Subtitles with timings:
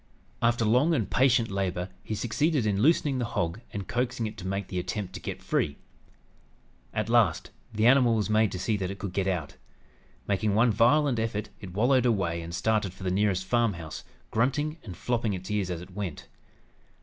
[0.41, 4.47] After long and patient labor he succeeded in loosening the hog and coaxing it to
[4.47, 5.77] make the attempt to get free.
[6.91, 9.57] At last, the animal was made to see that it could get out.
[10.27, 14.97] Making one violent effort it wallowed away and started for the nearest farmhouse, grunting and
[14.97, 16.27] flopping its ears as it went.